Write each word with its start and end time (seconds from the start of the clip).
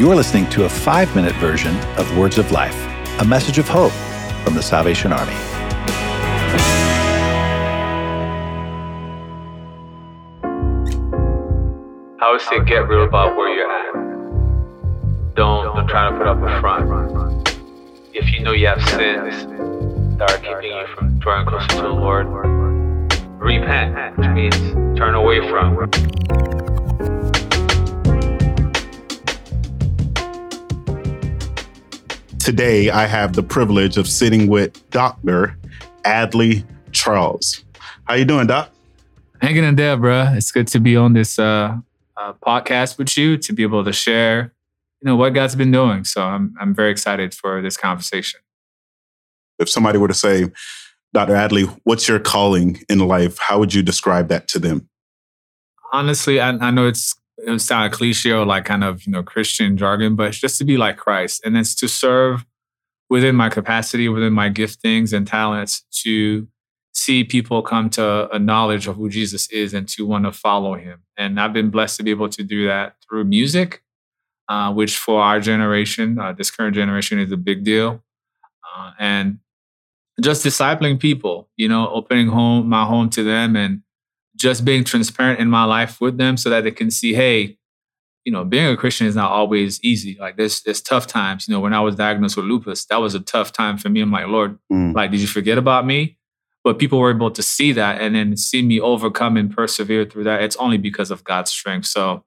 You're 0.00 0.16
listening 0.16 0.48
to 0.52 0.64
a 0.64 0.68
five 0.70 1.14
minute 1.14 1.34
version 1.34 1.76
of 1.98 2.16
Words 2.16 2.38
of 2.38 2.50
Life, 2.52 2.74
a 3.20 3.24
message 3.26 3.58
of 3.58 3.68
hope 3.68 3.92
from 4.42 4.54
the 4.54 4.62
Salvation 4.62 5.12
Army. 5.12 5.34
I 12.18 12.32
would 12.32 12.40
say 12.40 12.64
get 12.64 12.88
real 12.88 13.04
about 13.04 13.36
where 13.36 13.54
you're 13.54 13.70
at. 13.70 15.34
Don't 15.34 15.76
don't 15.76 15.86
try 15.86 16.08
to 16.08 16.16
put 16.16 16.26
up 16.26 16.38
a 16.38 16.60
front. 16.62 17.50
If 18.14 18.32
you 18.32 18.40
know 18.40 18.52
you 18.52 18.68
have 18.68 18.82
sins 18.88 19.44
that 20.16 20.30
are 20.30 20.38
keeping 20.38 20.78
you 20.78 20.86
from 20.96 21.18
drawing 21.18 21.46
closer 21.46 21.68
to 21.68 21.82
the 21.82 21.88
Lord, 21.88 22.26
repent, 23.38 24.16
which 24.16 24.28
means 24.30 24.98
turn 24.98 25.14
away 25.14 25.46
from. 25.50 26.19
Today, 32.50 32.90
I 32.90 33.06
have 33.06 33.34
the 33.34 33.44
privilege 33.44 33.96
of 33.96 34.08
sitting 34.08 34.48
with 34.48 34.90
Dr. 34.90 35.56
Adely 36.04 36.64
Charles. 36.90 37.64
How 38.06 38.14
you 38.14 38.24
doing, 38.24 38.48
Doc? 38.48 38.72
Hanging 39.40 39.62
in 39.62 39.76
there, 39.76 39.96
bro. 39.96 40.32
It's 40.32 40.50
good 40.50 40.66
to 40.66 40.80
be 40.80 40.96
on 40.96 41.12
this 41.12 41.38
uh, 41.38 41.76
uh, 42.16 42.32
podcast 42.44 42.98
with 42.98 43.16
you 43.16 43.38
to 43.38 43.52
be 43.52 43.62
able 43.62 43.84
to 43.84 43.92
share, 43.92 44.52
you 45.00 45.06
know, 45.06 45.14
what 45.14 45.32
God's 45.32 45.54
been 45.54 45.70
doing. 45.70 46.02
So 46.02 46.24
I'm 46.24 46.52
I'm 46.60 46.74
very 46.74 46.90
excited 46.90 47.34
for 47.34 47.62
this 47.62 47.76
conversation. 47.76 48.40
If 49.60 49.70
somebody 49.70 49.98
were 49.98 50.08
to 50.08 50.14
say, 50.14 50.46
Dr. 51.14 51.34
Adely, 51.34 51.72
what's 51.84 52.08
your 52.08 52.18
calling 52.18 52.82
in 52.88 52.98
life? 52.98 53.38
How 53.38 53.60
would 53.60 53.74
you 53.74 53.84
describe 53.84 54.26
that 54.26 54.48
to 54.48 54.58
them? 54.58 54.88
Honestly, 55.92 56.40
I, 56.40 56.48
I 56.48 56.72
know 56.72 56.88
it's 56.88 57.14
it 57.44 57.50
would 57.50 57.60
sound 57.60 57.92
cliche 57.92 58.32
or 58.32 58.44
like 58.44 58.64
kind 58.64 58.84
of 58.84 59.06
you 59.06 59.12
know 59.12 59.22
Christian 59.22 59.76
jargon, 59.76 60.16
but 60.16 60.32
just 60.32 60.58
to 60.58 60.64
be 60.64 60.76
like 60.76 60.96
Christ, 60.96 61.42
and 61.44 61.56
it's 61.56 61.74
to 61.76 61.88
serve 61.88 62.44
within 63.08 63.34
my 63.34 63.48
capacity, 63.48 64.08
within 64.08 64.32
my 64.32 64.48
giftings 64.48 65.12
and 65.12 65.26
talents, 65.26 65.84
to 66.02 66.46
see 66.92 67.24
people 67.24 67.62
come 67.62 67.90
to 67.90 68.28
a 68.30 68.38
knowledge 68.38 68.86
of 68.86 68.96
who 68.96 69.08
Jesus 69.08 69.48
is 69.50 69.74
and 69.74 69.88
to 69.88 70.06
want 70.06 70.24
to 70.24 70.32
follow 70.32 70.74
Him. 70.74 71.02
And 71.16 71.40
I've 71.40 71.52
been 71.52 71.70
blessed 71.70 71.96
to 71.98 72.02
be 72.02 72.10
able 72.10 72.28
to 72.30 72.42
do 72.42 72.66
that 72.66 72.96
through 73.02 73.24
music, 73.24 73.82
uh, 74.48 74.72
which 74.72 74.96
for 74.96 75.22
our 75.22 75.40
generation, 75.40 76.18
uh, 76.18 76.32
this 76.32 76.50
current 76.50 76.74
generation, 76.74 77.18
is 77.18 77.32
a 77.32 77.36
big 77.36 77.64
deal, 77.64 78.02
uh, 78.76 78.92
and 78.98 79.38
just 80.20 80.44
discipling 80.44 80.98
people. 81.00 81.48
You 81.56 81.68
know, 81.68 81.88
opening 81.88 82.28
home 82.28 82.68
my 82.68 82.84
home 82.84 83.10
to 83.10 83.22
them 83.22 83.56
and 83.56 83.82
just 84.40 84.64
being 84.64 84.84
transparent 84.84 85.38
in 85.38 85.48
my 85.48 85.64
life 85.64 86.00
with 86.00 86.16
them 86.16 86.36
so 86.36 86.48
that 86.48 86.64
they 86.64 86.70
can 86.70 86.90
see, 86.90 87.12
hey, 87.12 87.58
you 88.24 88.32
know, 88.32 88.44
being 88.44 88.66
a 88.66 88.76
Christian 88.76 89.06
is 89.06 89.14
not 89.14 89.30
always 89.30 89.82
easy. 89.84 90.16
Like 90.18 90.36
there's 90.36 90.62
there's 90.62 90.80
tough 90.80 91.06
times. 91.06 91.46
You 91.46 91.54
know, 91.54 91.60
when 91.60 91.74
I 91.74 91.80
was 91.80 91.94
diagnosed 91.94 92.36
with 92.36 92.46
lupus, 92.46 92.86
that 92.86 93.00
was 93.00 93.14
a 93.14 93.20
tough 93.20 93.52
time 93.52 93.76
for 93.76 93.90
me. 93.90 94.00
I'm 94.00 94.10
like, 94.10 94.26
Lord, 94.26 94.58
mm. 94.72 94.94
like, 94.94 95.10
did 95.10 95.20
you 95.20 95.26
forget 95.26 95.58
about 95.58 95.86
me? 95.86 96.16
But 96.64 96.78
people 96.78 96.98
were 96.98 97.10
able 97.10 97.30
to 97.30 97.42
see 97.42 97.72
that 97.72 98.00
and 98.00 98.14
then 98.14 98.36
see 98.36 98.62
me 98.62 98.80
overcome 98.80 99.36
and 99.36 99.54
persevere 99.54 100.04
through 100.04 100.24
that. 100.24 100.42
It's 100.42 100.56
only 100.56 100.78
because 100.78 101.10
of 101.10 101.24
God's 101.24 101.50
strength. 101.50 101.86
So 101.86 102.24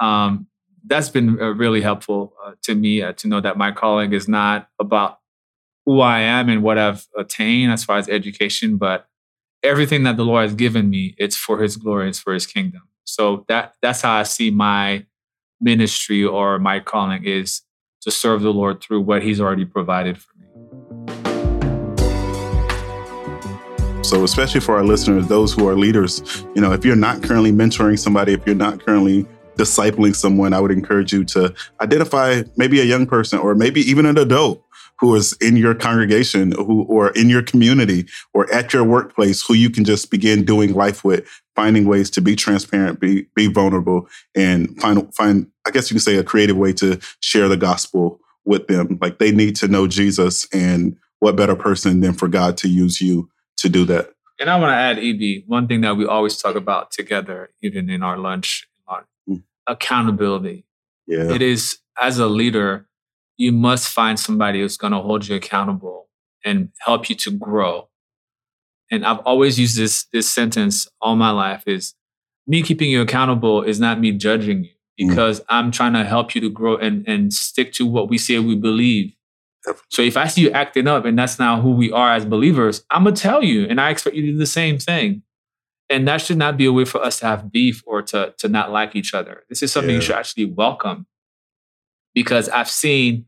um, 0.00 0.46
that's 0.84 1.08
been 1.08 1.40
uh, 1.40 1.54
really 1.54 1.80
helpful 1.80 2.34
uh, 2.44 2.52
to 2.62 2.74
me 2.74 3.02
uh, 3.02 3.12
to 3.14 3.28
know 3.28 3.40
that 3.40 3.56
my 3.56 3.72
calling 3.72 4.12
is 4.12 4.28
not 4.28 4.68
about 4.80 5.18
who 5.86 6.00
I 6.00 6.20
am 6.20 6.48
and 6.48 6.62
what 6.62 6.78
I've 6.78 7.06
attained 7.16 7.72
as 7.72 7.84
far 7.84 7.98
as 7.98 8.08
education, 8.08 8.76
but 8.76 9.07
everything 9.62 10.04
that 10.04 10.16
the 10.16 10.24
Lord 10.24 10.42
has 10.42 10.54
given 10.54 10.90
me, 10.90 11.14
it's 11.18 11.36
for 11.36 11.60
his 11.60 11.76
glory, 11.76 12.08
it's 12.08 12.18
for 12.18 12.32
his 12.32 12.46
kingdom. 12.46 12.82
So 13.04 13.44
that 13.48 13.74
that's 13.82 14.02
how 14.02 14.14
I 14.14 14.22
see 14.22 14.50
my 14.50 15.04
ministry 15.60 16.24
or 16.24 16.58
my 16.58 16.80
calling 16.80 17.24
is 17.24 17.62
to 18.02 18.10
serve 18.10 18.42
the 18.42 18.52
Lord 18.52 18.80
through 18.80 19.00
what 19.00 19.22
he's 19.22 19.40
already 19.40 19.64
provided 19.64 20.18
for 20.18 20.30
me. 20.38 20.44
So, 24.04 24.24
especially 24.24 24.60
for 24.60 24.76
our 24.76 24.84
listeners, 24.84 25.26
those 25.26 25.52
who 25.52 25.68
are 25.68 25.74
leaders, 25.74 26.44
you 26.54 26.62
know, 26.62 26.72
if 26.72 26.84
you're 26.84 26.96
not 26.96 27.22
currently 27.22 27.52
mentoring 27.52 27.98
somebody, 27.98 28.32
if 28.32 28.46
you're 28.46 28.54
not 28.54 28.84
currently 28.84 29.26
discipling 29.58 30.14
someone, 30.14 30.54
I 30.54 30.60
would 30.60 30.70
encourage 30.70 31.12
you 31.12 31.24
to 31.24 31.52
identify 31.82 32.42
maybe 32.56 32.80
a 32.80 32.84
young 32.84 33.06
person 33.06 33.38
or 33.40 33.54
maybe 33.54 33.80
even 33.80 34.06
an 34.06 34.16
adult 34.16 34.62
who 35.00 35.14
is 35.14 35.32
in 35.40 35.56
your 35.56 35.74
congregation 35.74 36.52
who 36.52 36.82
or 36.84 37.10
in 37.10 37.28
your 37.28 37.42
community 37.42 38.06
or 38.34 38.52
at 38.52 38.72
your 38.72 38.84
workplace 38.84 39.42
who 39.42 39.54
you 39.54 39.70
can 39.70 39.84
just 39.84 40.10
begin 40.10 40.44
doing 40.44 40.74
life 40.74 41.04
with 41.04 41.28
finding 41.54 41.86
ways 41.86 42.10
to 42.10 42.20
be 42.20 42.36
transparent 42.36 43.00
be 43.00 43.26
be 43.34 43.46
vulnerable 43.46 44.08
and 44.34 44.80
find 44.80 45.14
find 45.14 45.46
i 45.66 45.70
guess 45.70 45.90
you 45.90 45.94
can 45.94 46.00
say 46.00 46.16
a 46.16 46.24
creative 46.24 46.56
way 46.56 46.72
to 46.72 46.98
share 47.20 47.48
the 47.48 47.56
gospel 47.56 48.20
with 48.48 48.66
them. 48.66 48.98
Like 49.00 49.18
they 49.18 49.30
need 49.30 49.54
to 49.56 49.68
know 49.68 49.86
jesus 49.86 50.48
and 50.52 50.96
what 51.20 51.36
better 51.36 51.54
person 51.54 52.00
than 52.00 52.14
for 52.14 52.26
god 52.26 52.56
to 52.56 52.68
use 52.68 53.00
you 53.00 53.30
to 53.58 53.68
do 53.68 53.84
that. 53.84 54.10
And 54.40 54.50
i 54.50 54.58
want 54.58 54.70
to 54.70 54.76
add 54.76 54.98
eb 54.98 55.44
one 55.46 55.68
thing 55.68 55.82
that 55.82 55.96
we 55.96 56.06
always 56.06 56.36
talk 56.36 56.56
about 56.56 56.90
together 56.90 57.50
even 57.62 57.90
in 57.90 58.02
our 58.02 58.18
lunch 58.18 58.66
mm. 59.28 59.42
accountability. 59.66 60.64
Yeah. 61.06 61.30
It 61.30 61.42
is 61.42 61.78
as 62.00 62.18
a 62.18 62.26
leader 62.26 62.87
you 63.38 63.52
must 63.52 63.88
find 63.88 64.18
somebody 64.20 64.60
who's 64.60 64.76
going 64.76 64.92
to 64.92 64.98
hold 64.98 65.26
you 65.26 65.36
accountable 65.36 66.08
and 66.44 66.70
help 66.80 67.08
you 67.08 67.14
to 67.14 67.30
grow. 67.30 67.88
And 68.90 69.06
I've 69.06 69.20
always 69.20 69.58
used 69.58 69.78
this 69.78 70.04
this 70.12 70.28
sentence 70.28 70.88
all 71.00 71.16
my 71.16 71.30
life 71.30 71.62
is 71.66 71.94
me 72.46 72.62
keeping 72.62 72.90
you 72.90 73.00
accountable 73.00 73.62
is 73.62 73.78
not 73.78 74.00
me 74.00 74.12
judging 74.12 74.64
you 74.64 75.06
mm. 75.06 75.08
because 75.08 75.40
mm. 75.40 75.44
I'm 75.48 75.70
trying 75.70 75.92
to 75.92 76.04
help 76.04 76.34
you 76.34 76.40
to 76.42 76.50
grow 76.50 76.76
and 76.76 77.06
and 77.06 77.32
stick 77.32 77.72
to 77.74 77.86
what 77.86 78.08
we 78.08 78.18
say 78.18 78.38
we 78.38 78.56
believe. 78.56 79.14
So 79.90 80.00
if 80.02 80.16
I 80.16 80.28
see 80.28 80.42
you 80.42 80.50
acting 80.50 80.86
up 80.86 81.04
and 81.04 81.18
that's 81.18 81.38
not 81.38 81.60
who 81.60 81.72
we 81.72 81.92
are 81.92 82.14
as 82.14 82.24
believers, 82.24 82.84
I'm 82.90 83.04
gonna 83.04 83.14
tell 83.14 83.44
you, 83.44 83.66
and 83.66 83.80
I 83.80 83.90
expect 83.90 84.16
you 84.16 84.22
to 84.22 84.32
do 84.32 84.38
the 84.38 84.46
same 84.46 84.78
thing. 84.78 85.22
And 85.90 86.08
that 86.08 86.20
should 86.22 86.38
not 86.38 86.56
be 86.56 86.64
a 86.64 86.72
way 86.72 86.84
for 86.84 87.02
us 87.02 87.18
to 87.20 87.26
have 87.26 87.52
beef 87.52 87.82
or 87.86 88.00
to 88.02 88.34
to 88.38 88.48
not 88.48 88.72
like 88.72 88.96
each 88.96 89.12
other. 89.12 89.44
This 89.50 89.62
is 89.62 89.70
something 89.70 89.90
yeah. 89.90 89.96
you 89.96 90.00
should 90.00 90.16
actually 90.16 90.46
welcome 90.46 91.06
because 92.18 92.48
I've 92.48 92.68
seen 92.68 93.26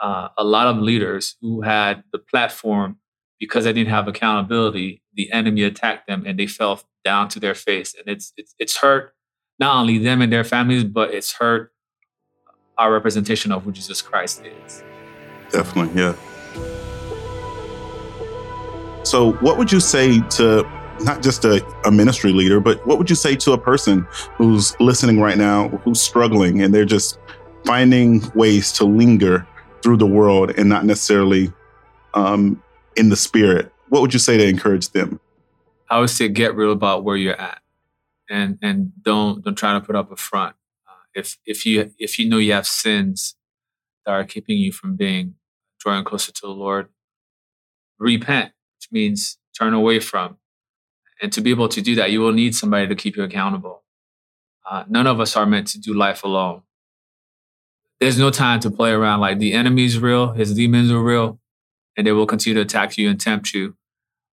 uh, 0.00 0.28
a 0.38 0.44
lot 0.44 0.66
of 0.66 0.78
leaders 0.78 1.36
who 1.42 1.60
had 1.60 2.02
the 2.10 2.18
platform 2.18 2.96
because 3.38 3.64
they 3.64 3.72
didn't 3.74 3.90
have 3.90 4.08
accountability. 4.08 5.02
The 5.12 5.30
enemy 5.30 5.62
attacked 5.62 6.06
them 6.06 6.24
and 6.24 6.38
they 6.38 6.46
fell 6.46 6.80
down 7.04 7.28
to 7.28 7.38
their 7.38 7.54
face, 7.54 7.94
and 7.94 8.08
it's 8.08 8.32
it's, 8.38 8.54
it's 8.58 8.78
hurt 8.78 9.12
not 9.58 9.76
only 9.76 9.98
them 9.98 10.22
and 10.22 10.32
their 10.32 10.42
families, 10.42 10.84
but 10.84 11.12
it's 11.12 11.34
hurt 11.34 11.74
our 12.78 12.90
representation 12.90 13.52
of 13.52 13.62
who 13.62 13.72
Jesus 13.72 14.00
Christ 14.00 14.42
is. 14.64 14.82
Definitely, 15.50 16.00
yeah. 16.00 16.14
So, 19.02 19.32
what 19.44 19.58
would 19.58 19.70
you 19.70 19.80
say 19.80 20.20
to 20.38 20.66
not 21.02 21.22
just 21.22 21.44
a, 21.44 21.62
a, 21.84 21.90
ministry 21.90 22.32
leader, 22.32 22.60
but 22.60 22.86
what 22.86 22.98
would 22.98 23.08
you 23.10 23.16
say 23.16 23.36
to 23.36 23.52
a 23.52 23.58
person 23.58 24.06
who's 24.36 24.78
listening 24.80 25.20
right 25.20 25.38
now, 25.38 25.68
who's 25.84 26.00
struggling 26.00 26.62
and 26.62 26.74
they're 26.74 26.84
just 26.84 27.18
finding 27.70 28.20
ways 28.34 28.72
to 28.72 28.84
linger 28.84 29.46
through 29.80 29.96
the 29.96 30.06
world 30.06 30.50
and 30.58 30.68
not 30.68 30.84
necessarily 30.84 31.52
um, 32.14 32.60
in 32.96 33.10
the 33.10 33.16
spirit, 33.16 33.72
what 33.90 34.02
would 34.02 34.12
you 34.12 34.18
say 34.18 34.36
to 34.36 34.44
encourage 34.44 34.88
them? 34.88 35.20
I 35.88 36.00
would 36.00 36.10
say 36.10 36.26
get 36.26 36.56
real 36.56 36.72
about 36.72 37.04
where 37.04 37.16
you're 37.16 37.40
at, 37.40 37.60
and 38.28 38.58
and 38.60 38.90
don't 39.00 39.44
don't 39.44 39.54
try 39.54 39.74
to 39.74 39.80
put 39.80 39.94
up 39.94 40.10
a 40.10 40.16
front. 40.16 40.56
Uh, 40.88 41.04
if 41.14 41.38
if 41.46 41.64
you 41.64 41.92
if 41.96 42.18
you 42.18 42.28
know 42.28 42.38
you 42.38 42.52
have 42.54 42.66
sins 42.66 43.36
that 44.04 44.10
are 44.10 44.24
keeping 44.24 44.58
you 44.58 44.72
from 44.72 44.96
being 44.96 45.36
drawing 45.78 46.02
closer 46.02 46.32
to 46.32 46.40
the 46.42 46.48
Lord, 46.48 46.88
repent, 48.00 48.50
which 48.78 48.88
means 48.90 49.38
turn 49.56 49.74
away 49.74 50.00
from. 50.00 50.38
And 51.22 51.32
to 51.34 51.40
be 51.40 51.50
able 51.50 51.68
to 51.68 51.80
do 51.80 51.94
that, 51.94 52.10
you 52.10 52.20
will 52.20 52.32
need 52.32 52.56
somebody 52.56 52.88
to 52.88 52.96
keep 52.96 53.16
you 53.16 53.22
accountable. 53.22 53.84
Uh, 54.68 54.82
none 54.88 55.06
of 55.06 55.20
us 55.20 55.36
are 55.36 55.46
meant 55.46 55.68
to 55.68 55.80
do 55.80 55.94
life 55.94 56.24
alone 56.24 56.62
there's 58.00 58.18
no 58.18 58.30
time 58.30 58.60
to 58.60 58.70
play 58.70 58.90
around. 58.90 59.20
Like 59.20 59.38
the 59.38 59.52
enemy's 59.52 59.98
real, 59.98 60.32
his 60.32 60.54
demons 60.54 60.90
are 60.90 61.02
real, 61.02 61.38
and 61.96 62.06
they 62.06 62.12
will 62.12 62.26
continue 62.26 62.54
to 62.54 62.62
attack 62.62 62.96
you 62.96 63.08
and 63.08 63.20
tempt 63.20 63.52
you. 63.52 63.76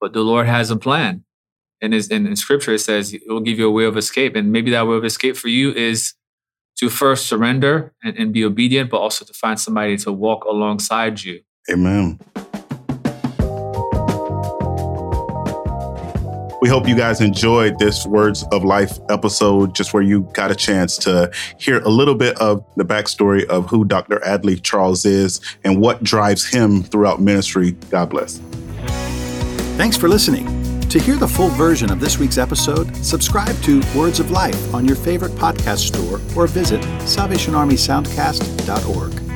But 0.00 0.12
the 0.12 0.22
Lord 0.22 0.46
has 0.46 0.70
a 0.70 0.76
plan. 0.76 1.24
And 1.82 1.94
in, 1.94 2.26
in 2.26 2.36
scripture, 2.36 2.74
it 2.74 2.80
says 2.80 3.14
it 3.14 3.22
will 3.26 3.40
give 3.40 3.58
you 3.58 3.68
a 3.68 3.70
way 3.70 3.84
of 3.84 3.96
escape. 3.96 4.36
And 4.36 4.52
maybe 4.52 4.70
that 4.70 4.86
way 4.86 4.96
of 4.96 5.04
escape 5.04 5.36
for 5.36 5.48
you 5.48 5.72
is 5.72 6.14
to 6.78 6.88
first 6.88 7.26
surrender 7.26 7.92
and, 8.02 8.16
and 8.16 8.32
be 8.32 8.44
obedient, 8.44 8.90
but 8.90 8.98
also 8.98 9.24
to 9.24 9.32
find 9.32 9.60
somebody 9.60 9.96
to 9.98 10.12
walk 10.12 10.44
alongside 10.44 11.22
you. 11.22 11.42
Amen. 11.70 12.18
We 16.60 16.68
hope 16.68 16.86
you 16.86 16.94
guys 16.94 17.22
enjoyed 17.22 17.78
this 17.78 18.06
Words 18.06 18.44
of 18.52 18.64
Life 18.64 18.98
episode, 19.08 19.74
just 19.74 19.94
where 19.94 20.02
you 20.02 20.28
got 20.34 20.50
a 20.50 20.54
chance 20.54 20.98
to 20.98 21.32
hear 21.58 21.80
a 21.80 21.88
little 21.88 22.14
bit 22.14 22.38
of 22.38 22.62
the 22.76 22.84
backstory 22.84 23.46
of 23.46 23.70
who 23.70 23.86
Dr. 23.86 24.18
Adely 24.18 24.62
Charles 24.62 25.06
is 25.06 25.40
and 25.64 25.80
what 25.80 26.02
drives 26.02 26.46
him 26.46 26.82
throughout 26.82 27.18
ministry. 27.18 27.70
God 27.88 28.10
bless. 28.10 28.42
Thanks 29.78 29.96
for 29.96 30.08
listening. 30.08 30.58
To 30.90 30.98
hear 30.98 31.16
the 31.16 31.28
full 31.28 31.48
version 31.50 31.90
of 31.90 32.00
this 32.00 32.18
week's 32.18 32.36
episode, 32.36 32.94
subscribe 32.96 33.56
to 33.62 33.80
Words 33.96 34.20
of 34.20 34.30
Life 34.30 34.74
on 34.74 34.84
your 34.84 34.96
favorite 34.96 35.32
podcast 35.32 35.86
store 35.86 36.20
or 36.36 36.46
visit 36.46 36.82
SalvationArmySoundcast.org. 36.82 39.29